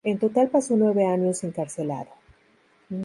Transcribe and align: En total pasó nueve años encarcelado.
En 0.03 0.17
total 0.17 0.49
pasó 0.49 0.73
nueve 0.75 1.05
años 1.05 1.43
encarcelado. 1.43 2.09